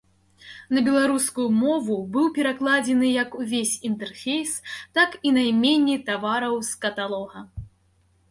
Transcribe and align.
На 0.75 0.81
беларускую 0.85 1.43
мову 1.63 1.97
быў 2.15 2.29
перакладзены 2.37 3.07
як 3.23 3.37
увесь 3.41 3.75
інтэрфейс, 3.89 4.55
так 4.99 5.17
і 5.27 5.33
найменні 5.37 5.97
тавараў 6.07 6.55
з 6.71 6.83
каталога. 6.87 7.39